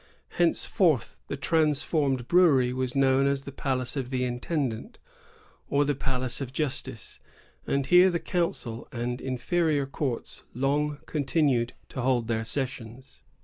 [0.29, 4.97] Henceforth the transformed brewery was known as the Palace of the Intendant,
[5.69, 7.19] or the Palace of Justice;
[7.67, 13.21] and here the council and inferior courts long con tinued to hold their sessions.